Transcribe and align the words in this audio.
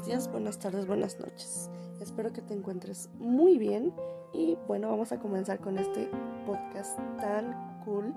buenos 0.00 0.06
días, 0.06 0.32
buenas 0.32 0.58
tardes, 0.58 0.86
buenas 0.86 1.20
noches. 1.20 1.70
Espero 2.00 2.32
que 2.32 2.40
te 2.40 2.54
encuentres 2.54 3.10
muy 3.18 3.58
bien. 3.58 3.92
Y 4.32 4.56
bueno, 4.66 4.88
vamos 4.88 5.12
a 5.12 5.18
comenzar 5.18 5.58
con 5.58 5.76
este 5.76 6.08
podcast 6.46 6.98
tan 7.18 7.82
cool 7.84 8.14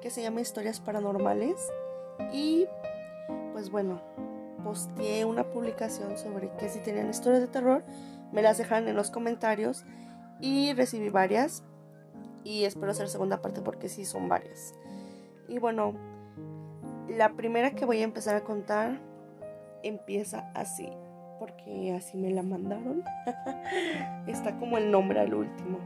que 0.00 0.10
se 0.10 0.22
llama 0.22 0.42
Historias 0.42 0.78
Paranormales. 0.78 1.56
Y 2.32 2.68
pues 3.52 3.68
bueno, 3.68 4.00
posteé 4.62 5.24
una 5.24 5.42
publicación 5.42 6.16
sobre 6.16 6.52
que 6.52 6.68
si 6.68 6.78
tenían 6.78 7.10
historias 7.10 7.40
de 7.40 7.48
terror, 7.48 7.82
me 8.30 8.40
las 8.40 8.56
dejan 8.58 8.86
en 8.86 8.94
los 8.94 9.10
comentarios. 9.10 9.84
Y 10.40 10.72
recibí 10.74 11.08
varias. 11.08 11.64
Y 12.44 12.62
espero 12.62 12.92
hacer 12.92 13.08
segunda 13.08 13.42
parte 13.42 13.60
porque 13.60 13.88
sí 13.88 14.04
son 14.04 14.28
varias. 14.28 14.72
Y 15.48 15.58
bueno, 15.58 15.94
la 17.08 17.30
primera 17.34 17.72
que 17.72 17.86
voy 17.86 18.02
a 18.02 18.04
empezar 18.04 18.36
a 18.36 18.44
contar 18.44 19.00
empieza 19.82 20.50
así, 20.54 20.88
porque 21.38 21.92
así 21.92 22.16
me 22.16 22.30
la 22.30 22.42
mandaron. 22.42 23.02
Está 24.26 24.58
como 24.58 24.78
el 24.78 24.90
nombre 24.90 25.20
al 25.20 25.34
último. 25.34 25.78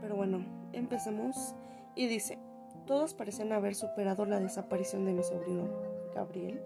Pero 0.00 0.16
bueno, 0.16 0.44
empecemos. 0.72 1.54
Y 1.94 2.06
dice, 2.06 2.38
todos 2.86 3.14
parecen 3.14 3.52
haber 3.52 3.74
superado 3.74 4.26
la 4.26 4.40
desaparición 4.40 5.04
de 5.04 5.12
mi 5.12 5.22
sobrino, 5.22 5.68
Gabriel. 6.14 6.60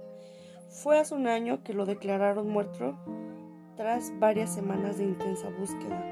Fue 0.69 0.99
hace 0.99 1.15
un 1.15 1.27
año 1.27 1.63
que 1.63 1.75
lo 1.75 1.87
declararon 1.87 2.49
muerto 2.49 2.97
tras 3.77 4.13
varias 4.19 4.53
semanas 4.53 4.99
de 4.99 5.05
intensa 5.05 5.49
búsqueda. 5.51 6.03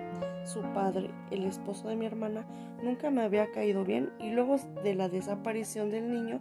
Su 0.47 0.63
padre, 0.73 1.11
el 1.31 1.45
esposo 1.45 1.89
de 1.89 1.97
mi 1.97 2.07
hermana, 2.07 2.47
nunca 2.83 3.11
me 3.11 3.23
había 3.23 3.51
caído 3.51 3.85
bien 3.85 4.13
y 4.21 4.31
luego 4.31 4.57
de 4.85 4.95
la 4.95 5.09
desaparición 5.09 5.91
del 5.91 6.11
niño, 6.11 6.41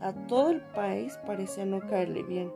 a 0.00 0.12
todo 0.12 0.50
el 0.50 0.60
país 0.60 1.18
parecía 1.26 1.66
no 1.66 1.80
caerle 1.80 2.22
bien. 2.22 2.52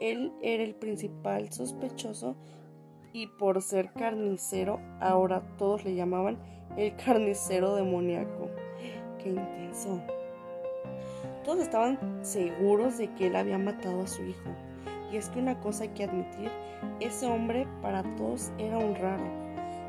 Él 0.00 0.32
era 0.40 0.62
el 0.62 0.74
principal 0.74 1.52
sospechoso 1.52 2.34
y 3.12 3.26
por 3.26 3.60
ser 3.60 3.92
carnicero, 3.92 4.80
ahora 4.98 5.42
todos 5.58 5.84
le 5.84 5.94
llamaban 5.94 6.38
el 6.76 6.96
carnicero 6.96 7.74
demoníaco. 7.74 8.48
¡Qué 9.18 9.28
intenso! 9.28 10.00
Todos 11.44 11.60
estaban 11.60 11.98
seguros 12.22 12.96
de 12.96 13.12
que 13.14 13.26
él 13.26 13.36
había 13.36 13.58
matado 13.58 14.02
a 14.02 14.06
su 14.06 14.24
hijo. 14.24 14.48
Y 15.12 15.16
es 15.16 15.28
que 15.28 15.40
una 15.40 15.60
cosa 15.60 15.82
hay 15.84 15.88
que 15.90 16.04
admitir, 16.04 16.50
ese 17.00 17.26
hombre 17.26 17.66
para 17.82 18.02
todos 18.16 18.52
era 18.58 18.78
un 18.78 18.94
raro. 18.94 19.24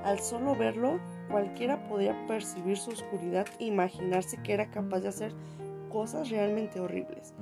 Al 0.04 0.20
solo 0.20 0.56
verlo, 0.56 1.00
cualquiera 1.30 1.88
podía 1.88 2.26
percibir 2.28 2.78
su 2.78 2.90
oscuridad 2.90 3.46
e 3.60 3.66
imaginarse 3.66 4.42
que 4.42 4.54
era 4.54 4.72
capaz 4.72 5.02
de 5.02 5.10
hacer 5.10 5.32
cosas 5.90 6.30
realmente 6.30 6.80
horribles. 6.80 7.36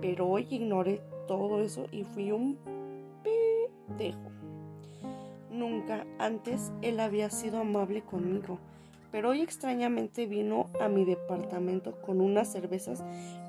Pero 0.00 0.26
hoy 0.28 0.46
ignoré 0.50 1.00
todo 1.26 1.62
eso 1.62 1.86
y 1.92 2.04
fui 2.04 2.32
un 2.32 2.58
pendejo. 3.22 4.30
Nunca 5.50 6.06
antes 6.18 6.72
él 6.80 6.98
había 6.98 7.28
sido 7.30 7.60
amable 7.60 8.02
conmigo, 8.02 8.58
pero 9.10 9.30
hoy 9.30 9.42
extrañamente 9.42 10.26
vino 10.26 10.70
a 10.80 10.88
mi 10.88 11.04
departamento 11.04 12.00
con 12.00 12.20
unas 12.20 12.50
cervezas 12.50 13.04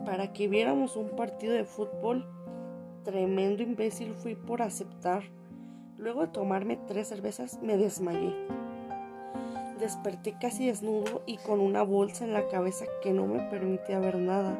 para 0.05 0.33
que 0.33 0.49
viéramos 0.49 0.97
un 0.97 1.09
partido 1.11 1.53
de 1.53 1.63
fútbol. 1.63 2.25
Tremendo 3.05 3.63
imbécil 3.63 4.13
fui 4.13 4.35
por 4.35 4.61
aceptar. 4.61 5.23
Luego 5.97 6.21
de 6.21 6.27
tomarme 6.27 6.77
tres 6.87 7.07
cervezas 7.07 7.61
me 7.61 7.77
desmayé. 7.77 8.33
Desperté 9.79 10.35
casi 10.39 10.67
desnudo 10.67 11.21
y 11.25 11.37
con 11.37 11.61
una 11.61 11.83
bolsa 11.83 12.25
en 12.25 12.33
la 12.33 12.47
cabeza 12.47 12.85
que 13.01 13.13
no 13.13 13.25
me 13.27 13.39
permitía 13.49 13.99
ver 13.99 14.17
nada. 14.17 14.57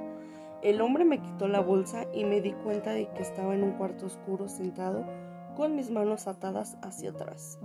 El 0.63 0.79
hombre 0.79 1.03
me 1.03 1.19
quitó 1.19 1.49
la 1.49 1.59
bolsa 1.59 2.05
y 2.13 2.23
me 2.23 2.39
di 2.39 2.53
cuenta 2.53 2.91
de 2.93 3.09
que 3.09 3.21
estaba 3.21 3.53
en 3.53 3.63
un 3.63 3.73
cuarto 3.73 4.05
oscuro 4.05 4.47
sentado 4.47 5.03
con 5.57 5.75
mis 5.75 5.91
manos 5.91 6.25
atadas 6.25 6.77
hacia 6.81 7.09
atrás. 7.09 7.59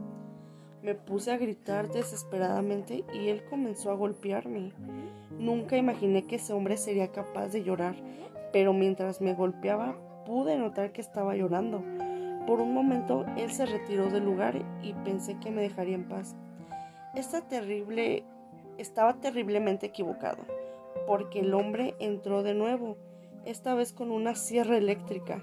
Me 0.82 0.96
puse 0.96 1.30
a 1.30 1.36
gritar 1.36 1.92
desesperadamente 1.92 3.04
y 3.14 3.28
él 3.28 3.44
comenzó 3.48 3.92
a 3.92 3.94
golpearme. 3.94 4.72
Nunca 5.38 5.76
imaginé 5.76 6.24
que 6.24 6.36
ese 6.36 6.52
hombre 6.52 6.76
sería 6.76 7.12
capaz 7.12 7.50
de 7.50 7.62
llorar, 7.62 7.94
pero 8.52 8.72
mientras 8.72 9.20
me 9.20 9.32
golpeaba 9.32 9.94
pude 10.26 10.58
notar 10.58 10.90
que 10.90 11.00
estaba 11.00 11.36
llorando. 11.36 11.84
Por 12.48 12.60
un 12.60 12.74
momento 12.74 13.24
él 13.36 13.52
se 13.52 13.64
retiró 13.64 14.10
del 14.10 14.24
lugar 14.24 14.60
y 14.82 14.92
pensé 15.04 15.38
que 15.38 15.52
me 15.52 15.62
dejaría 15.62 15.94
en 15.94 16.08
paz. 16.08 16.34
Esta 17.14 17.42
terrible 17.42 18.24
estaba 18.76 19.14
terriblemente 19.20 19.86
equivocado 19.86 20.57
porque 21.08 21.40
el 21.40 21.54
hombre 21.54 21.94
entró 22.00 22.42
de 22.42 22.52
nuevo, 22.52 22.98
esta 23.46 23.74
vez 23.74 23.94
con 23.94 24.10
una 24.10 24.34
sierra 24.34 24.76
eléctrica. 24.76 25.42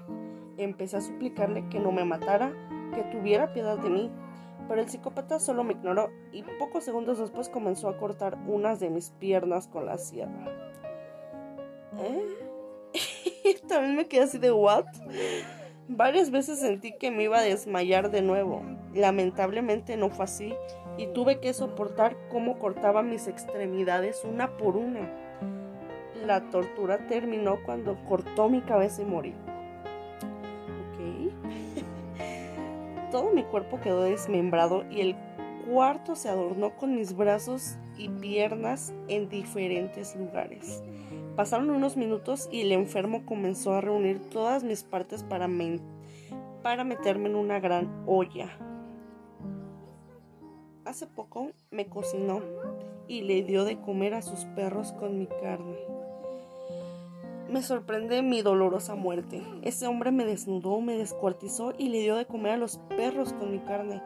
Empecé 0.58 0.98
a 0.98 1.00
suplicarle 1.00 1.68
que 1.68 1.80
no 1.80 1.90
me 1.90 2.04
matara, 2.04 2.54
que 2.94 3.02
tuviera 3.02 3.52
piedad 3.52 3.76
de 3.76 3.90
mí, 3.90 4.12
pero 4.68 4.80
el 4.80 4.88
psicópata 4.88 5.40
solo 5.40 5.64
me 5.64 5.72
ignoró 5.72 6.10
y 6.30 6.44
pocos 6.60 6.84
segundos 6.84 7.18
después 7.18 7.48
comenzó 7.48 7.88
a 7.88 7.98
cortar 7.98 8.38
unas 8.46 8.78
de 8.78 8.90
mis 8.90 9.10
piernas 9.10 9.66
con 9.66 9.86
la 9.86 9.98
sierra. 9.98 10.46
¿Eh? 11.98 13.56
También 13.68 13.96
me 13.96 14.06
quedé 14.06 14.22
así 14.22 14.38
de 14.38 14.52
what? 14.52 14.86
Varias 15.88 16.30
veces 16.30 16.60
sentí 16.60 16.92
que 16.96 17.10
me 17.10 17.24
iba 17.24 17.38
a 17.38 17.42
desmayar 17.42 18.12
de 18.12 18.22
nuevo. 18.22 18.62
Lamentablemente 18.94 19.96
no 19.96 20.10
fue 20.10 20.26
así 20.26 20.54
y 20.96 21.08
tuve 21.08 21.40
que 21.40 21.52
soportar 21.52 22.16
cómo 22.30 22.56
cortaba 22.60 23.02
mis 23.02 23.26
extremidades 23.26 24.24
una 24.24 24.56
por 24.56 24.76
una 24.76 25.25
la 26.26 26.50
tortura 26.50 27.06
terminó 27.06 27.62
cuando 27.64 27.96
cortó 28.04 28.48
mi 28.48 28.60
cabeza 28.60 29.02
y 29.02 29.04
morí. 29.04 29.34
Ok. 30.92 31.32
Todo 33.10 33.32
mi 33.32 33.44
cuerpo 33.44 33.80
quedó 33.80 34.02
desmembrado 34.02 34.84
y 34.90 35.00
el 35.00 35.16
cuarto 35.66 36.16
se 36.16 36.28
adornó 36.28 36.76
con 36.76 36.94
mis 36.94 37.16
brazos 37.16 37.76
y 37.96 38.08
piernas 38.08 38.92
en 39.08 39.28
diferentes 39.28 40.16
lugares. 40.16 40.82
Pasaron 41.34 41.70
unos 41.70 41.96
minutos 41.96 42.48
y 42.50 42.62
el 42.62 42.72
enfermo 42.72 43.26
comenzó 43.26 43.74
a 43.74 43.80
reunir 43.80 44.20
todas 44.30 44.64
mis 44.64 44.84
partes 44.84 45.22
para, 45.22 45.48
para 46.62 46.84
meterme 46.84 47.28
en 47.28 47.36
una 47.36 47.60
gran 47.60 48.04
olla. 48.06 48.48
Hace 50.84 51.06
poco 51.06 51.50
me 51.70 51.88
cocinó 51.88 52.40
y 53.08 53.22
le 53.22 53.42
dio 53.42 53.64
de 53.64 53.80
comer 53.80 54.14
a 54.14 54.22
sus 54.22 54.44
perros 54.44 54.92
con 54.92 55.18
mi 55.18 55.26
carne. 55.26 55.76
Me 57.48 57.62
sorprende 57.62 58.22
mi 58.22 58.42
dolorosa 58.42 58.96
muerte. 58.96 59.42
Ese 59.62 59.86
hombre 59.86 60.10
me 60.10 60.24
desnudó, 60.24 60.80
me 60.80 60.98
descuartizó 60.98 61.74
y 61.78 61.90
le 61.90 62.00
dio 62.00 62.16
de 62.16 62.26
comer 62.26 62.52
a 62.52 62.56
los 62.56 62.78
perros 62.96 63.32
con 63.34 63.52
mi 63.52 63.60
carne. 63.60 64.02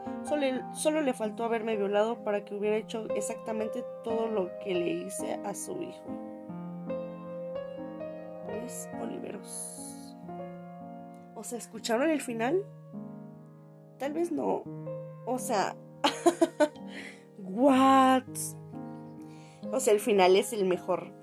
Solo, 0.73 1.01
le 1.01 1.13
faltó 1.13 1.43
haberme 1.43 1.75
violado 1.75 2.23
para 2.23 2.45
que 2.45 2.53
hubiera 2.53 2.77
hecho 2.77 3.07
exactamente 3.15 3.83
todo 4.03 4.27
lo 4.27 4.51
que 4.63 4.75
le 4.75 5.05
hice 5.05 5.39
a 5.43 5.55
su 5.55 5.81
hijo. 5.81 6.03
Pues, 8.45 8.87
Oliveros. 9.01 10.15
O 11.33 11.43
sea, 11.43 11.57
¿escucharon 11.57 12.11
el 12.11 12.21
final? 12.21 12.63
Tal 13.97 14.13
vez 14.13 14.31
no. 14.31 14.63
O 15.25 15.39
sea... 15.39 15.75
¿What? 17.39 18.23
O 19.71 19.79
sea, 19.79 19.93
el 19.93 19.99
final 19.99 20.35
es 20.35 20.53
el 20.53 20.65
mejor 20.65 21.20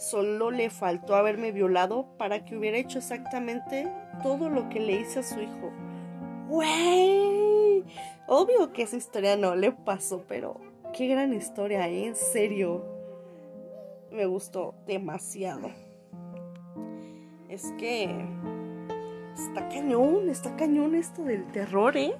Solo 0.00 0.50
le 0.50 0.70
faltó 0.70 1.14
haberme 1.14 1.52
violado 1.52 2.06
para 2.16 2.42
que 2.42 2.56
hubiera 2.56 2.78
hecho 2.78 2.96
exactamente 2.96 3.86
todo 4.22 4.48
lo 4.48 4.70
que 4.70 4.80
le 4.80 4.92
hice 4.92 5.18
a 5.18 5.22
su 5.22 5.38
hijo. 5.42 5.70
¡Wey! 6.48 7.84
Obvio 8.26 8.72
que 8.72 8.84
esa 8.84 8.96
historia 8.96 9.36
no 9.36 9.54
le 9.54 9.72
pasó, 9.72 10.24
pero 10.26 10.58
qué 10.96 11.06
gran 11.06 11.34
historia, 11.34 11.86
¿eh? 11.86 12.06
En 12.06 12.16
serio. 12.16 12.82
Me 14.10 14.24
gustó 14.24 14.74
demasiado. 14.86 15.68
Es 17.50 17.70
que 17.78 18.04
está 19.34 19.68
cañón, 19.68 20.30
está 20.30 20.56
cañón 20.56 20.94
esto 20.94 21.24
del 21.24 21.46
terror, 21.52 21.98
¿eh? 21.98 22.14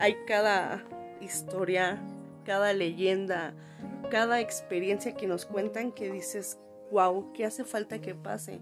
Hay 0.00 0.16
cada 0.26 0.82
historia, 1.20 2.02
cada 2.44 2.72
leyenda, 2.72 3.54
cada 4.10 4.40
experiencia 4.40 5.14
que 5.14 5.28
nos 5.28 5.46
cuentan 5.46 5.92
que 5.92 6.10
dices, 6.10 6.58
wow, 6.90 7.32
¿qué 7.32 7.44
hace 7.44 7.64
falta 7.64 8.00
que 8.00 8.14
pase? 8.14 8.60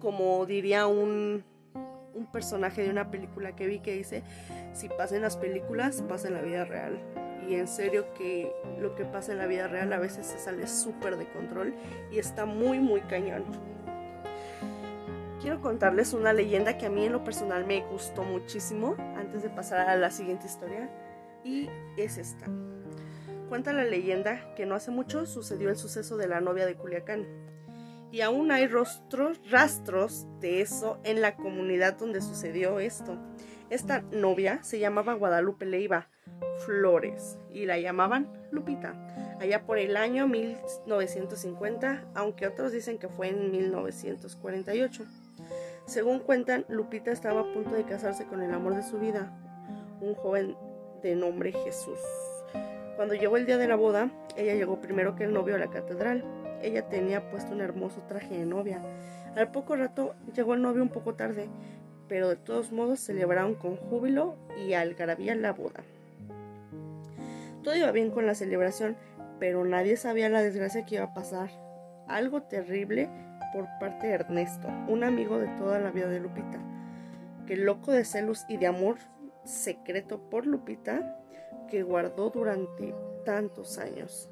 Como 0.00 0.44
diría 0.46 0.86
un, 0.86 1.44
un 2.14 2.26
personaje 2.30 2.82
de 2.82 2.90
una 2.90 3.10
película 3.10 3.54
que 3.56 3.66
vi 3.66 3.80
que 3.80 3.94
dice, 3.94 4.22
si 4.72 4.88
pasa 4.88 5.16
en 5.16 5.22
las 5.22 5.36
películas, 5.36 6.02
pasa 6.08 6.28
en 6.28 6.34
la 6.34 6.42
vida 6.42 6.64
real. 6.64 6.98
Y 7.48 7.54
en 7.54 7.66
serio 7.66 8.06
que 8.14 8.52
lo 8.80 8.94
que 8.94 9.04
pasa 9.04 9.32
en 9.32 9.38
la 9.38 9.46
vida 9.46 9.66
real 9.66 9.92
a 9.92 9.98
veces 9.98 10.26
se 10.26 10.38
sale 10.38 10.66
súper 10.68 11.16
de 11.16 11.26
control 11.26 11.74
y 12.12 12.18
está 12.18 12.46
muy, 12.46 12.78
muy 12.78 13.00
cañón. 13.02 13.44
Quiero 15.40 15.60
contarles 15.60 16.12
una 16.12 16.32
leyenda 16.32 16.78
que 16.78 16.86
a 16.86 16.90
mí 16.90 17.04
en 17.04 17.12
lo 17.12 17.24
personal 17.24 17.66
me 17.66 17.82
gustó 17.88 18.22
muchísimo 18.22 18.94
antes 19.16 19.42
de 19.42 19.50
pasar 19.50 19.88
a 19.88 19.96
la 19.96 20.10
siguiente 20.12 20.46
historia. 20.46 20.88
Y 21.42 21.68
es 21.96 22.16
esta. 22.16 22.46
Cuenta 23.48 23.72
la 23.72 23.82
leyenda 23.82 24.54
que 24.54 24.64
no 24.66 24.76
hace 24.76 24.92
mucho 24.92 25.26
sucedió 25.26 25.68
el 25.68 25.76
suceso 25.76 26.16
de 26.16 26.28
la 26.28 26.40
novia 26.40 26.64
de 26.64 26.76
Culiacán 26.76 27.26
y 28.12 28.20
aún 28.20 28.52
hay 28.52 28.68
rostros, 28.68 29.40
rastros 29.50 30.26
de 30.38 30.60
eso 30.60 31.00
en 31.02 31.22
la 31.22 31.34
comunidad 31.34 31.98
donde 31.98 32.20
sucedió 32.20 32.78
esto. 32.78 33.16
Esta 33.70 34.02
novia 34.12 34.62
se 34.62 34.78
llamaba 34.78 35.14
Guadalupe 35.14 35.64
Leiva 35.64 36.08
Flores 36.66 37.38
y 37.50 37.64
la 37.64 37.78
llamaban 37.78 38.30
Lupita, 38.50 38.94
allá 39.40 39.64
por 39.64 39.78
el 39.78 39.96
año 39.96 40.28
1950, 40.28 42.04
aunque 42.14 42.46
otros 42.46 42.70
dicen 42.70 42.98
que 42.98 43.08
fue 43.08 43.28
en 43.28 43.50
1948. 43.50 45.04
Según 45.86 46.20
cuentan, 46.20 46.66
Lupita 46.68 47.10
estaba 47.10 47.40
a 47.40 47.52
punto 47.54 47.74
de 47.74 47.84
casarse 47.84 48.26
con 48.26 48.42
el 48.42 48.52
amor 48.52 48.76
de 48.76 48.82
su 48.82 48.98
vida, 48.98 49.32
un 50.02 50.14
joven 50.14 50.54
de 51.02 51.16
nombre 51.16 51.52
Jesús. 51.52 51.98
Cuando 52.96 53.14
llegó 53.14 53.38
el 53.38 53.46
día 53.46 53.56
de 53.56 53.68
la 53.68 53.76
boda, 53.76 54.10
ella 54.36 54.54
llegó 54.54 54.82
primero 54.82 55.16
que 55.16 55.24
el 55.24 55.32
novio 55.32 55.54
a 55.54 55.58
la 55.58 55.70
catedral. 55.70 56.41
Ella 56.62 56.88
tenía 56.88 57.30
puesto 57.30 57.52
un 57.52 57.60
hermoso 57.60 58.02
traje 58.08 58.38
de 58.38 58.46
novia. 58.46 58.80
Al 59.36 59.50
poco 59.50 59.76
rato 59.76 60.14
llegó 60.34 60.54
el 60.54 60.62
novio 60.62 60.82
un 60.82 60.88
poco 60.88 61.14
tarde, 61.14 61.48
pero 62.08 62.28
de 62.28 62.36
todos 62.36 62.72
modos 62.72 63.00
celebraron 63.00 63.54
con 63.54 63.76
júbilo 63.76 64.36
y 64.58 64.74
algarabía 64.74 65.34
la 65.34 65.52
boda. 65.52 65.82
Todo 67.62 67.76
iba 67.76 67.90
bien 67.90 68.10
con 68.10 68.26
la 68.26 68.34
celebración, 68.34 68.96
pero 69.38 69.64
nadie 69.64 69.96
sabía 69.96 70.28
la 70.28 70.42
desgracia 70.42 70.84
que 70.84 70.96
iba 70.96 71.04
a 71.04 71.14
pasar. 71.14 71.50
Algo 72.08 72.42
terrible 72.42 73.08
por 73.52 73.66
parte 73.78 74.08
de 74.08 74.14
Ernesto, 74.14 74.68
un 74.88 75.04
amigo 75.04 75.38
de 75.38 75.48
toda 75.58 75.78
la 75.78 75.90
vida 75.90 76.08
de 76.08 76.20
Lupita, 76.20 76.58
que 77.46 77.56
loco 77.56 77.92
de 77.92 78.04
celos 78.04 78.44
y 78.48 78.56
de 78.56 78.66
amor 78.66 78.96
secreto 79.44 80.20
por 80.30 80.46
Lupita, 80.46 81.18
que 81.68 81.82
guardó 81.82 82.30
durante 82.30 82.94
tantos 83.24 83.78
años. 83.78 84.31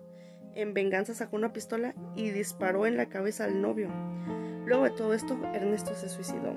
En 0.55 0.75
venganza 0.75 1.15
sacó 1.15 1.37
una 1.37 1.53
pistola 1.53 1.95
y 2.17 2.31
disparó 2.31 2.87
en 2.87 2.97
la 2.97 3.07
cabeza 3.07 3.45
al 3.45 3.61
novio. 3.61 3.89
Luego 4.67 4.85
de 4.85 4.91
todo 4.91 5.15
esto, 5.15 5.39
Ernesto 5.55 5.95
se 5.95 6.09
suicidó. 6.09 6.55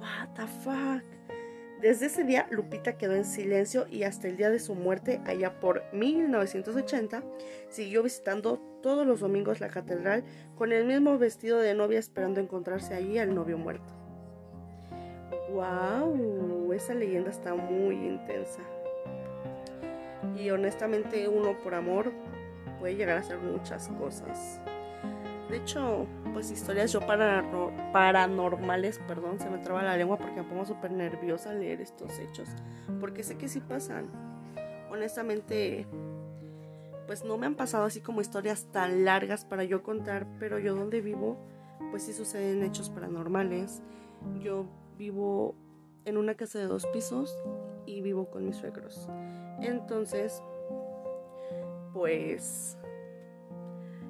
What 0.00 0.34
the 0.34 0.46
fuck? 0.46 1.04
Desde 1.80 2.06
ese 2.06 2.24
día, 2.24 2.46
Lupita 2.50 2.98
quedó 2.98 3.14
en 3.14 3.24
silencio 3.24 3.86
y 3.88 4.02
hasta 4.02 4.28
el 4.28 4.36
día 4.36 4.50
de 4.50 4.58
su 4.58 4.74
muerte, 4.74 5.22
allá 5.24 5.60
por 5.60 5.82
1980, 5.94 7.22
siguió 7.70 8.02
visitando 8.02 8.58
todos 8.82 9.06
los 9.06 9.20
domingos 9.20 9.60
la 9.60 9.68
catedral 9.68 10.24
con 10.56 10.72
el 10.72 10.84
mismo 10.84 11.16
vestido 11.16 11.58
de 11.58 11.74
novia 11.74 11.98
esperando 11.98 12.38
encontrarse 12.38 12.94
allí 12.94 13.18
al 13.18 13.34
novio 13.34 13.56
muerto. 13.56 13.94
¡Wow! 15.52 16.72
Esa 16.74 16.94
leyenda 16.94 17.30
está 17.30 17.54
muy 17.54 17.94
intensa. 17.94 18.60
Y 20.36 20.50
honestamente 20.50 21.28
uno 21.28 21.58
por 21.62 21.74
amor 21.74 22.12
puede 22.80 22.96
llegar 22.96 23.18
a 23.18 23.20
hacer 23.20 23.38
muchas 23.38 23.88
cosas. 23.88 24.60
De 25.50 25.58
hecho, 25.58 26.06
pues 26.32 26.50
historias 26.50 26.92
yo 26.92 27.00
para, 27.00 27.44
paranormales, 27.92 28.98
perdón, 29.06 29.38
se 29.38 29.50
me 29.50 29.58
traba 29.58 29.82
la 29.82 29.96
lengua 29.96 30.16
porque 30.16 30.42
me 30.42 30.48
pongo 30.48 30.64
súper 30.64 30.90
nerviosa 30.92 31.50
al 31.50 31.60
leer 31.60 31.80
estos 31.80 32.18
hechos. 32.18 32.48
Porque 33.00 33.22
sé 33.22 33.36
que 33.36 33.48
sí 33.48 33.60
pasan. 33.60 34.06
Honestamente, 34.90 35.86
pues 37.06 37.24
no 37.24 37.36
me 37.36 37.46
han 37.46 37.56
pasado 37.56 37.84
así 37.84 38.00
como 38.00 38.20
historias 38.20 38.66
tan 38.70 39.04
largas 39.04 39.44
para 39.44 39.64
yo 39.64 39.82
contar, 39.82 40.26
pero 40.38 40.60
yo 40.60 40.74
donde 40.74 41.00
vivo, 41.00 41.36
pues 41.90 42.04
sí 42.04 42.12
suceden 42.12 42.62
hechos 42.62 42.88
paranormales. 42.88 43.82
Yo 44.40 44.66
vivo 44.96 45.56
en 46.04 46.16
una 46.16 46.34
casa 46.34 46.60
de 46.60 46.66
dos 46.66 46.86
pisos 46.86 47.36
y 47.86 48.00
vivo 48.02 48.30
con 48.30 48.46
mis 48.46 48.56
suegros. 48.56 49.08
Entonces, 49.60 50.40
pues 51.92 52.78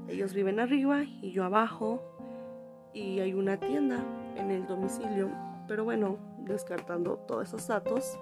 ellos 0.08 0.34
viven 0.34 0.58
arriba 0.58 1.04
y 1.04 1.30
yo 1.32 1.44
abajo 1.44 2.02
y 2.92 3.20
hay 3.20 3.34
una 3.34 3.58
tienda 3.58 4.04
en 4.36 4.50
el 4.50 4.66
domicilio. 4.66 5.30
Pero 5.68 5.84
bueno, 5.84 6.18
descartando 6.38 7.16
todos 7.16 7.48
esos 7.48 7.66
datos, 7.68 8.18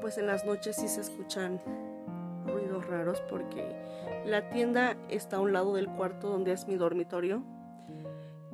pues 0.00 0.18
en 0.18 0.26
las 0.26 0.44
noches 0.44 0.76
sí 0.76 0.88
se 0.88 1.00
escuchan 1.00 1.60
ruidos 2.46 2.86
raros 2.86 3.22
porque 3.30 3.74
la 4.26 4.50
tienda 4.50 4.96
está 5.08 5.36
a 5.36 5.40
un 5.40 5.52
lado 5.52 5.74
del 5.74 5.88
cuarto 5.88 6.28
donde 6.28 6.52
es 6.52 6.68
mi 6.68 6.76
dormitorio. 6.76 7.42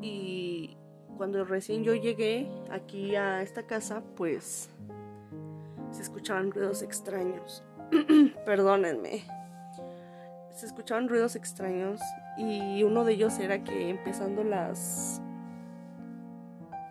Y 0.01 0.77
cuando 1.17 1.45
recién 1.45 1.83
yo 1.83 1.95
llegué 1.95 2.49
aquí 2.71 3.17
a 3.17 3.43
esta 3.43 3.65
casa, 3.65 4.03
pues 4.17 4.71
se 5.91 6.03
escuchaban 6.03 6.53
ruidos 6.53 6.83
extraños. 6.83 7.65
Perdónenme 8.47 9.38
se 10.59 10.67
escuchaban 10.67 11.09
ruidos 11.09 11.37
extraños 11.37 12.01
y 12.37 12.83
uno 12.83 13.05
de 13.05 13.13
ellos 13.13 13.39
era 13.39 13.63
que 13.63 13.91
empezando 13.91 14.43
las 14.43 15.23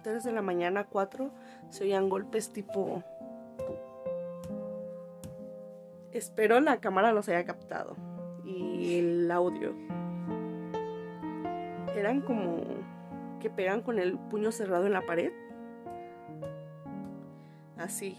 3 0.03 0.23
de 0.23 0.31
la 0.31 0.41
mañana, 0.41 0.85
4, 0.85 1.29
se 1.69 1.83
oían 1.83 2.07
golpes 2.07 2.53
tipo... 2.53 3.03
Espero 6.13 6.61
la 6.61 6.79
cámara 6.79 7.11
los 7.11 7.27
haya 7.27 7.43
captado 7.43 7.97
y 8.45 8.99
el 8.99 9.29
audio. 9.29 9.75
Eran 11.93 12.21
como 12.21 12.63
que 13.41 13.49
pegan 13.49 13.81
con 13.81 13.99
el 13.99 14.17
puño 14.17 14.53
cerrado 14.53 14.85
en 14.85 14.93
la 14.93 15.05
pared. 15.05 15.33
Así. 17.77 18.17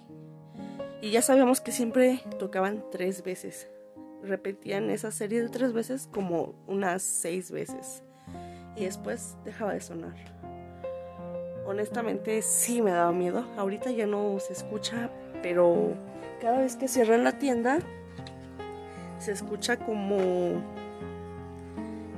Y 1.01 1.11
ya 1.11 1.23
sabíamos 1.23 1.63
que 1.63 1.73
siempre 1.73 2.21
tocaban 2.39 2.85
tres 2.91 3.25
veces 3.25 3.71
repetían 4.23 4.91
esa 4.91 5.11
serie 5.11 5.43
de 5.43 5.49
tres 5.49 5.73
veces 5.73 6.09
como 6.13 6.55
unas 6.67 7.03
seis 7.03 7.51
veces. 7.51 8.03
Y 8.77 8.85
después 8.85 9.37
dejaba 9.45 9.75
de 9.75 9.81
sonar. 9.81 10.15
Honestamente 11.67 12.41
sí 12.43 12.81
me 12.81 12.93
daba 12.93 13.13
miedo. 13.13 13.45
Ahorita 13.57 13.91
ya 13.91 14.07
no 14.07 14.39
se 14.41 14.53
escucha, 14.53 15.11
pero 15.43 15.95
cada 16.41 16.61
vez 16.61 16.77
que 16.77 16.89
cierran 16.89 17.25
la 17.25 17.39
tienda 17.39 17.81
se 19.19 19.33
escucha 19.33 19.77
como 19.77 20.63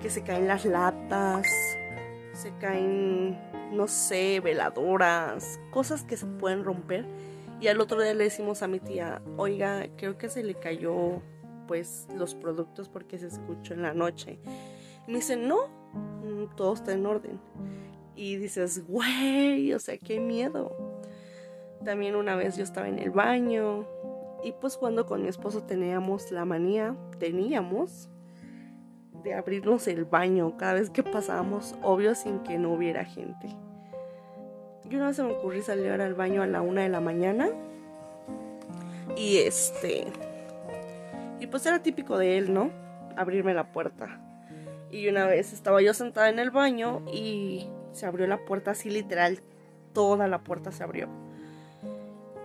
que 0.02 0.10
se 0.10 0.22
caen 0.22 0.48
las 0.48 0.64
latas, 0.64 1.46
se 2.32 2.52
caen, 2.58 3.38
no 3.72 3.86
sé, 3.88 4.40
veladoras, 4.40 5.60
cosas 5.70 6.04
que 6.04 6.16
se 6.16 6.26
pueden 6.26 6.64
romper. 6.64 7.06
Y 7.60 7.68
al 7.68 7.80
otro 7.80 8.00
día 8.00 8.14
le 8.14 8.24
decimos 8.24 8.62
a 8.62 8.68
mi 8.68 8.80
tía, 8.80 9.20
oiga, 9.36 9.86
creo 9.96 10.16
que 10.16 10.30
se 10.30 10.42
le 10.42 10.54
cayó 10.54 11.22
pues 11.70 12.08
los 12.16 12.34
productos 12.34 12.88
porque 12.88 13.16
se 13.16 13.28
escuchó 13.28 13.74
en 13.74 13.82
la 13.82 13.94
noche. 13.94 14.40
Me 15.06 15.18
dicen, 15.18 15.46
no, 15.46 15.68
mm, 15.94 16.56
todo 16.56 16.74
está 16.74 16.90
en 16.90 17.06
orden. 17.06 17.38
Y 18.16 18.34
dices, 18.38 18.84
güey, 18.88 19.72
o 19.72 19.78
sea, 19.78 19.96
qué 19.96 20.18
miedo. 20.18 21.00
También 21.84 22.16
una 22.16 22.34
vez 22.34 22.56
yo 22.56 22.64
estaba 22.64 22.88
en 22.88 22.98
el 22.98 23.12
baño 23.12 23.86
y 24.42 24.50
pues 24.50 24.76
cuando 24.76 25.06
con 25.06 25.22
mi 25.22 25.28
esposo 25.28 25.62
teníamos 25.62 26.32
la 26.32 26.44
manía, 26.44 26.96
teníamos 27.20 28.10
de 29.22 29.34
abrirnos 29.34 29.86
el 29.86 30.06
baño 30.06 30.56
cada 30.56 30.72
vez 30.72 30.90
que 30.90 31.04
pasábamos, 31.04 31.76
obvio 31.84 32.16
sin 32.16 32.40
que 32.40 32.58
no 32.58 32.72
hubiera 32.72 33.04
gente. 33.04 33.46
Y 34.90 34.96
una 34.96 35.06
vez 35.06 35.14
se 35.14 35.22
me 35.22 35.34
ocurrió 35.34 35.62
salir 35.62 35.92
al 35.92 36.14
baño 36.14 36.42
a 36.42 36.48
la 36.48 36.62
una 36.62 36.82
de 36.82 36.88
la 36.88 37.00
mañana 37.00 37.48
y 39.16 39.36
este 39.36 40.08
y 41.40 41.46
pues 41.46 41.64
era 41.66 41.82
típico 41.82 42.18
de 42.18 42.38
él, 42.38 42.52
¿no? 42.52 42.70
Abrirme 43.16 43.54
la 43.54 43.72
puerta. 43.72 44.20
Y 44.90 45.08
una 45.08 45.26
vez 45.26 45.52
estaba 45.52 45.80
yo 45.80 45.94
sentada 45.94 46.28
en 46.28 46.38
el 46.38 46.50
baño 46.50 47.02
y 47.12 47.68
se 47.92 48.06
abrió 48.06 48.26
la 48.26 48.44
puerta 48.44 48.72
así 48.72 48.90
literal. 48.90 49.40
Toda 49.92 50.28
la 50.28 50.40
puerta 50.40 50.70
se 50.70 50.84
abrió. 50.84 51.08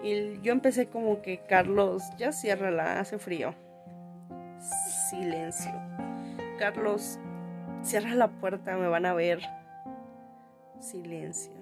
Y 0.02 0.40
yo 0.42 0.52
empecé 0.52 0.88
como 0.88 1.22
que, 1.22 1.42
Carlos, 1.48 2.04
ya 2.18 2.32
ciérrala, 2.32 3.00
hace 3.00 3.18
frío. 3.18 3.54
Silencio. 5.10 5.72
Carlos, 6.58 7.20
cierra 7.82 8.14
la 8.14 8.28
puerta, 8.28 8.78
me 8.78 8.88
van 8.88 9.06
a 9.06 9.14
ver. 9.14 9.40
Silencio. 10.80 11.54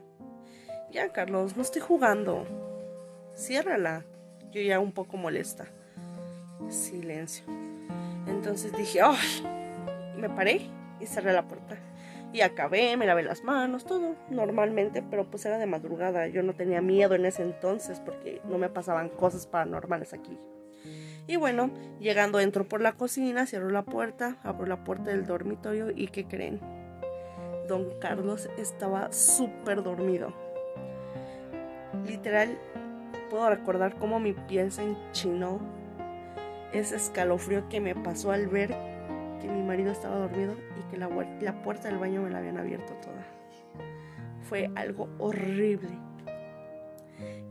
Ya, 0.91 1.09
Carlos, 1.09 1.55
no 1.55 1.63
estoy 1.63 1.81
jugando. 1.81 2.45
Ciérrala. 3.35 4.03
Yo 4.51 4.61
ya 4.61 4.79
un 4.79 4.91
poco 4.91 5.17
molesta. 5.17 5.65
Silencio. 6.69 7.45
Entonces 8.27 8.75
dije, 8.75 9.01
¡ay! 9.01 9.43
Me 10.17 10.29
paré 10.29 10.69
y 10.99 11.05
cerré 11.05 11.33
la 11.33 11.47
puerta. 11.47 11.77
Y 12.31 12.41
acabé, 12.41 12.97
me 12.97 13.05
lavé 13.05 13.21
las 13.21 13.43
manos, 13.43 13.85
todo 13.85 14.15
normalmente, 14.31 15.03
pero 15.03 15.29
pues 15.29 15.45
era 15.45 15.59
de 15.59 15.67
madrugada. 15.67 16.27
Yo 16.27 16.41
no 16.41 16.53
tenía 16.53 16.81
miedo 16.81 17.13
en 17.13 17.25
ese 17.25 17.43
entonces 17.43 17.99
porque 17.99 18.41
no 18.45 18.57
me 18.57 18.69
pasaban 18.69 19.09
cosas 19.09 19.45
paranormales 19.45 20.13
aquí. 20.13 20.39
Y 21.27 21.35
bueno, 21.35 21.69
llegando 21.99 22.39
entro 22.39 22.67
por 22.67 22.81
la 22.81 22.93
cocina, 22.93 23.45
cierro 23.45 23.69
la 23.69 23.83
puerta, 23.83 24.37
abro 24.43 24.65
la 24.65 24.83
puerta 24.83 25.11
del 25.11 25.25
dormitorio 25.25 25.91
y 25.95 26.07
¿qué 26.07 26.25
creen? 26.25 26.59
Don 27.67 27.99
Carlos 27.99 28.49
estaba 28.57 29.11
súper 29.11 29.83
dormido. 29.83 30.33
Literal, 32.05 32.57
puedo 33.29 33.49
recordar 33.49 33.95
cómo 33.99 34.19
mi 34.19 34.33
piel 34.33 34.71
se 34.71 34.83
enchinó 34.83 35.59
ese 36.73 36.95
escalofrío 36.95 37.69
que 37.69 37.79
me 37.79 37.95
pasó 37.95 38.31
al 38.31 38.47
ver 38.47 38.75
que 39.41 39.47
mi 39.47 39.61
marido 39.61 39.91
estaba 39.91 40.17
dormido 40.17 40.55
y 40.79 40.91
que 40.91 40.97
la, 40.97 41.09
puerta 41.63 41.87
del 41.87 41.97
baño 41.97 42.21
me 42.21 42.29
la 42.29 42.39
habían 42.39 42.57
abierto 42.57 42.93
toda. 42.95 43.25
Fue 44.49 44.71
algo 44.75 45.09
horrible. 45.19 45.91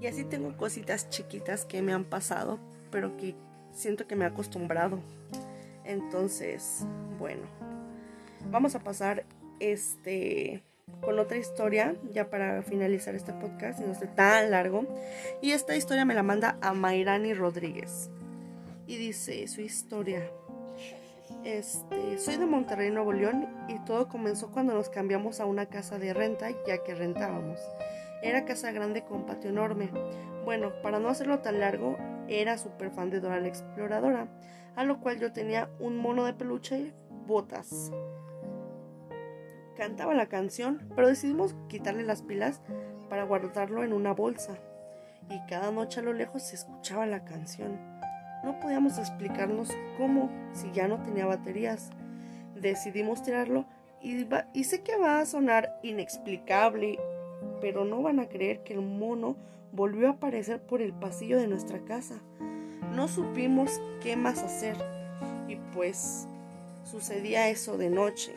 Y 0.01 0.07
así 0.07 0.25
tengo 0.25 0.57
cositas 0.57 1.09
chiquitas 1.11 1.65
que 1.65 1.81
me 1.81 1.93
han 1.93 2.05
pasado, 2.05 2.59
pero 2.91 3.17
que 3.17 3.37
siento 3.73 4.07
que 4.07 4.17
me 4.17 4.25
he 4.25 4.29
acostumbrado. 4.29 4.99
Entonces, 5.85 6.85
bueno, 7.19 7.43
vamos 8.51 8.75
a 8.75 8.81
pasar 8.81 9.25
este 9.61 10.63
con 11.01 11.19
otra 11.19 11.39
historia 11.39 11.97
ya 12.11 12.29
para 12.29 12.63
finalizar 12.63 13.15
este 13.15 13.33
podcast 13.33 13.81
y 13.81 13.85
no 13.85 13.93
esté 13.93 14.07
tan 14.07 14.51
largo. 14.51 14.87
Y 15.41 15.53
esta 15.53 15.77
historia 15.77 16.05
me 16.05 16.15
la 16.15 16.23
manda 16.23 16.59
a 16.61 16.75
Mayrani 16.75 17.35
Rodríguez. 17.35 18.11
Y 18.93 18.99
dice 18.99 19.49
su 19.49 19.63
historia. 19.63 20.31
Este, 21.45 22.19
soy 22.19 22.37
de 22.37 22.45
Monterrey, 22.45 22.91
Nuevo 22.91 23.15
León 23.15 23.49
y 23.67 23.79
todo 23.87 24.07
comenzó 24.07 24.51
cuando 24.51 24.75
nos 24.75 24.91
cambiamos 24.91 25.41
a 25.41 25.47
una 25.47 25.65
casa 25.65 25.99
de 25.99 26.13
renta 26.13 26.51
ya 26.67 26.85
que 26.85 26.95
rentábamos. 26.95 27.59
Era 28.23 28.45
casa 28.45 28.71
grande 28.71 29.03
con 29.03 29.25
patio 29.25 29.49
enorme. 29.49 29.89
Bueno, 30.45 30.75
para 30.83 30.99
no 30.99 31.09
hacerlo 31.09 31.39
tan 31.39 31.59
largo, 31.59 31.97
era 32.29 32.59
súper 32.59 32.91
fan 32.91 33.09
de 33.09 33.21
Dora 33.21 33.41
la 33.41 33.49
Exploradora, 33.49 34.29
a 34.77 34.85
lo 34.85 35.01
cual 35.01 35.19
yo 35.19 35.33
tenía 35.33 35.71
un 35.81 35.97
mono 35.97 36.27
de 36.27 36.35
peluche 36.35 36.79
y 36.79 36.93
botas. 37.27 37.91
Cantaba 39.75 40.13
la 40.13 40.27
canción, 40.27 40.87
pero 40.95 41.09
decidimos 41.09 41.55
quitarle 41.67 42.03
las 42.03 42.21
pilas 42.21 42.61
para 43.09 43.25
guardarlo 43.25 43.85
en 43.85 43.95
una 43.95 44.13
bolsa. 44.13 44.59
Y 45.31 45.41
cada 45.49 45.71
noche 45.71 46.01
a 46.01 46.03
lo 46.03 46.13
lejos 46.13 46.43
se 46.43 46.57
escuchaba 46.57 47.07
la 47.07 47.25
canción. 47.25 47.92
No 48.43 48.59
podíamos 48.61 48.99
explicarnos 48.99 49.71
cómo 49.99 50.31
si 50.53 50.71
ya 50.73 50.89
no 50.89 51.03
tenía 51.03 51.27
baterías. 51.27 51.91
Decidimos 52.55 53.23
tirarlo 53.23 53.67
y, 54.01 54.27
y 54.53 54.65
sé 54.65 54.83
que 54.83 54.97
va 54.97 55.21
a 55.21 55.27
sonar 55.27 55.79
inexplicable 55.83 56.99
pero 57.63 57.85
no 57.85 58.03
van 58.03 58.19
a 58.19 58.29
creer 58.29 58.65
que 58.65 58.75
el 58.75 58.81
mono 58.81 59.37
volvió 59.71 60.09
a 60.09 60.13
aparecer 60.13 60.61
por 60.61 60.83
el 60.83 60.93
pasillo 60.93 61.39
de 61.39 61.47
nuestra 61.47 61.79
casa. 61.85 62.17
No 62.95 63.07
supimos 63.07 63.81
qué 64.03 64.17
más 64.17 64.43
hacer 64.43 64.77
y 65.49 65.57
pues 65.73 66.27
sucedía 66.85 67.49
eso 67.49 67.79
de 67.79 67.89
noche. 67.89 68.33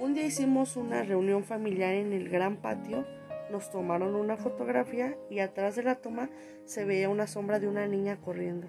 Un 0.00 0.14
día 0.14 0.24
hicimos 0.24 0.76
una 0.76 1.02
reunión 1.02 1.44
familiar 1.44 1.94
en 1.94 2.14
el 2.14 2.30
gran 2.30 2.56
patio, 2.56 3.04
nos 3.50 3.70
tomaron 3.70 4.14
una 4.14 4.38
fotografía 4.38 5.14
y 5.30 5.40
atrás 5.40 5.76
de 5.76 5.82
la 5.82 5.96
toma 5.96 6.30
se 6.64 6.86
veía 6.86 7.10
una 7.10 7.26
sombra 7.26 7.60
de 7.60 7.68
una 7.68 7.86
niña 7.86 8.16
corriendo. 8.16 8.66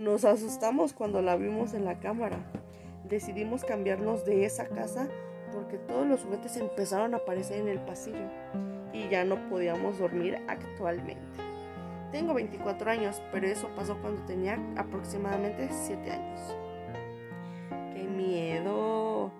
Nos 0.00 0.24
asustamos 0.24 0.94
cuando 0.94 1.20
la 1.20 1.36
vimos 1.36 1.74
en 1.74 1.84
la 1.84 2.00
cámara. 2.00 2.38
Decidimos 3.06 3.64
cambiarnos 3.64 4.24
de 4.24 4.46
esa 4.46 4.66
casa 4.66 5.06
porque 5.52 5.76
todos 5.76 6.06
los 6.06 6.22
juguetes 6.22 6.56
empezaron 6.56 7.12
a 7.12 7.18
aparecer 7.18 7.58
en 7.58 7.68
el 7.68 7.80
pasillo 7.80 8.30
y 8.94 9.10
ya 9.10 9.26
no 9.26 9.50
podíamos 9.50 9.98
dormir 9.98 10.38
actualmente. 10.48 11.20
Tengo 12.12 12.32
24 12.32 12.90
años, 12.90 13.20
pero 13.30 13.46
eso 13.46 13.68
pasó 13.76 13.98
cuando 14.00 14.22
tenía 14.22 14.58
aproximadamente 14.78 15.68
7 15.70 16.10
años. 16.10 16.56
¡Qué 17.92 18.02
miedo! 18.02 19.32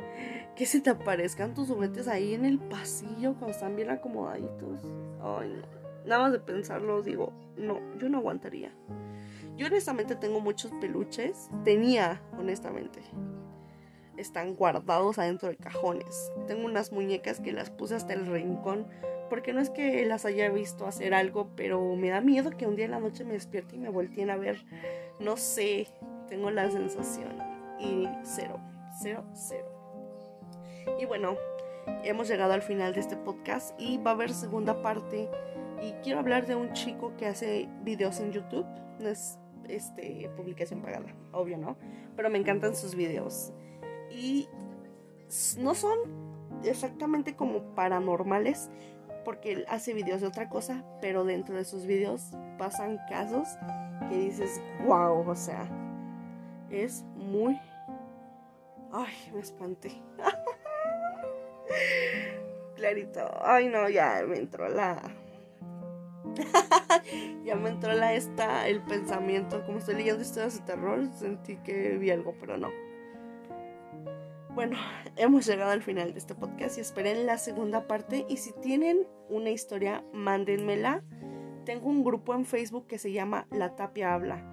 Que 0.57 0.67
se 0.67 0.83
te 0.83 0.91
aparezcan 0.91 1.55
tus 1.55 1.69
juguetes 1.69 2.07
ahí 2.07 2.35
en 2.35 2.45
el 2.45 2.59
pasillo 2.59 3.33
cuando 3.33 3.53
están 3.53 3.77
bien 3.77 3.89
acomodaditos. 3.89 4.83
Ay, 5.23 5.63
Nada 6.05 6.25
más 6.25 6.33
de 6.33 6.41
pensarlo 6.41 7.01
digo, 7.03 7.33
no, 7.57 7.79
yo 7.99 8.11
no 8.11 8.19
aguantaría. 8.19 8.73
Yo 9.61 9.67
honestamente 9.67 10.17
tengo 10.17 10.41
muchos 10.41 10.73
peluches. 10.81 11.51
Tenía, 11.65 12.23
honestamente 12.39 13.01
están 14.17 14.55
guardados 14.55 15.19
adentro 15.19 15.49
de 15.49 15.57
cajones. 15.57 16.31
Tengo 16.47 16.67
unas 16.67 16.93
muñecas 16.93 17.41
que 17.41 17.53
las 17.53 17.71
puse 17.71 17.95
hasta 17.95 18.13
el 18.13 18.27
rincón 18.27 18.87
porque 19.29 19.53
no 19.53 19.61
es 19.61 19.71
que 19.71 20.05
las 20.07 20.25
haya 20.25 20.51
visto 20.51 20.87
hacer 20.87 21.15
algo, 21.15 21.51
pero 21.57 21.95
me 21.97 22.11
da 22.11 22.21
miedo 22.21 22.51
que 22.51 22.67
un 22.67 22.77
día 22.77 22.85
en 22.85 22.91
la 22.91 23.01
noche 23.01 23.25
me 23.25 23.35
despierte 23.35 23.77
y 23.77 23.79
me 23.79 23.89
volteen 23.89 24.31
a 24.31 24.37
ver. 24.37 24.65
No 25.21 25.37
sé, 25.37 25.87
tengo 26.29 26.51
la 26.51 26.71
sensación. 26.71 27.39
Y 27.79 28.09
cero, 28.25 28.61
cero, 29.01 29.25
cero. 29.33 29.69
Y 30.99 31.07
bueno, 31.07 31.37
hemos 32.03 32.29
llegado 32.29 32.53
al 32.53 32.63
final 32.63 32.93
de 32.93 33.01
este 33.01 33.17
podcast 33.17 33.81
y 33.81 33.99
va 33.99 34.11
a 34.11 34.15
haber 34.15 34.33
segunda 34.33 34.83
parte. 34.83 35.31
Y 35.81 35.93
quiero 36.03 36.19
hablar 36.19 36.47
de 36.47 36.57
un 36.57 36.73
chico 36.73 37.17
que 37.17 37.27
hace 37.27 37.69
videos 37.85 38.21
en 38.21 38.33
YouTube. 38.33 38.67
Es 39.01 39.39
este, 39.69 40.31
publicación 40.37 40.83
pagada, 40.83 41.15
obvio, 41.33 41.59
¿no? 41.59 41.77
Pero 42.17 42.31
me 42.31 42.39
encantan 42.39 42.77
sus 42.77 42.95
videos. 42.95 43.53
Y 44.11 44.49
no 45.59 45.75
son 45.75 45.99
exactamente 46.65 47.37
como 47.37 47.75
paranormales, 47.75 48.71
porque 49.25 49.53
él 49.53 49.67
hace 49.69 49.95
videos 49.95 50.21
de 50.21 50.27
otra 50.27 50.49
cosa, 50.49 50.85
pero 51.01 51.25
dentro 51.25 51.55
de 51.55 51.65
sus 51.65 51.87
videos 51.87 52.33
pasan 52.59 52.99
casos 53.09 53.49
que 54.09 54.17
dices, 54.17 54.61
wow, 54.87 55.29
o 55.29 55.35
sea, 55.35 55.69
es 56.71 57.05
muy... 57.15 57.61
Ay, 58.93 59.15
me 59.33 59.41
espanté. 59.41 59.93
Clarito, 62.77 63.21
ay 63.43 63.69
no, 63.69 63.89
ya 63.89 64.23
me 64.27 64.39
entró 64.39 64.69
la... 64.69 65.01
ya 67.45 67.57
me 67.57 67.71
entró 67.71 67.93
la 67.93 68.15
esta, 68.15 68.69
el 68.69 68.81
pensamiento, 68.83 69.65
como 69.65 69.79
estoy 69.79 69.97
leyendo 69.97 70.23
historias 70.23 70.59
de 70.59 70.65
terror, 70.65 71.09
sentí 71.15 71.57
que 71.59 71.97
vi 71.99 72.11
algo, 72.11 72.35
pero 72.41 72.57
no. 72.57 72.71
Bueno, 74.55 74.77
hemos 75.17 75.47
llegado 75.47 75.71
al 75.71 75.83
final 75.83 76.13
de 76.13 76.19
este 76.19 76.35
podcast 76.35 76.77
y 76.77 76.81
esperen 76.81 77.25
la 77.25 77.39
segunda 77.39 77.87
parte. 77.87 78.27
Y 78.29 78.39
si 78.39 78.53
tienen 78.61 79.07
una 79.29 79.51
historia, 79.51 80.05
mándenmela. 80.13 81.05
Tengo 81.65 81.89
un 81.89 82.03
grupo 82.03 82.35
en 82.35 82.45
Facebook 82.45 82.87
que 82.87 82.99
se 82.99 83.13
llama 83.13 83.47
La 83.51 83.77
Tapia 83.77 84.13
Habla. 84.13 84.50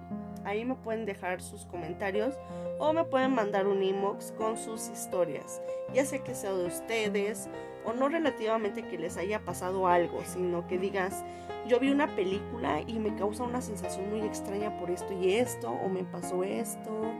Ahí 0.48 0.64
me 0.64 0.76
pueden 0.76 1.04
dejar 1.04 1.42
sus 1.42 1.66
comentarios 1.66 2.38
o 2.78 2.94
me 2.94 3.04
pueden 3.04 3.34
mandar 3.34 3.66
un 3.66 3.82
inbox 3.82 4.32
con 4.38 4.56
sus 4.56 4.88
historias. 4.88 5.60
Ya 5.92 6.06
sé 6.06 6.20
que 6.20 6.34
sea 6.34 6.54
de 6.54 6.66
ustedes 6.66 7.50
o 7.84 7.92
no 7.92 8.08
relativamente 8.08 8.82
que 8.82 8.96
les 8.96 9.18
haya 9.18 9.44
pasado 9.44 9.86
algo, 9.86 10.22
sino 10.24 10.66
que 10.66 10.78
digas, 10.78 11.22
yo 11.66 11.78
vi 11.78 11.90
una 11.90 12.16
película 12.16 12.80
y 12.86 12.98
me 12.98 13.14
causa 13.14 13.44
una 13.44 13.60
sensación 13.60 14.08
muy 14.08 14.22
extraña 14.22 14.78
por 14.78 14.90
esto 14.90 15.12
y 15.12 15.34
esto, 15.34 15.70
o 15.70 15.88
me 15.90 16.04
pasó 16.04 16.42
esto 16.42 17.12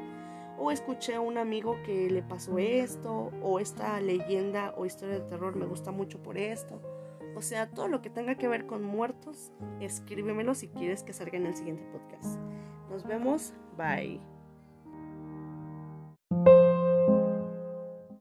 o 0.59 0.71
escuché 0.71 1.15
a 1.15 1.21
un 1.21 1.39
amigo 1.39 1.77
que 1.85 2.11
le 2.11 2.23
pasó 2.23 2.59
esto, 2.59 3.31
o 3.43 3.61
esta 3.61 4.01
leyenda 4.01 4.75
o 4.77 4.87
historia 4.87 5.21
de 5.21 5.29
terror 5.29 5.55
me 5.55 5.67
gusta 5.67 5.93
mucho 5.93 6.21
por 6.23 6.37
esto. 6.37 6.83
O 7.37 7.43
sea, 7.43 7.71
todo 7.71 7.87
lo 7.87 8.03
que 8.03 8.11
tenga 8.11 8.35
que 8.35 8.49
ver 8.49 8.67
con 8.67 8.83
muertos, 8.83 9.53
escríbemelo 9.81 10.55
si 10.55 10.69
quieres 10.69 11.05
que 11.05 11.13
salga 11.13 11.39
en 11.39 11.47
el 11.47 11.55
siguiente 11.55 11.85
podcast. 11.85 12.41
Nos 12.91 13.03
vemos, 13.05 13.53
bye. 13.77 14.21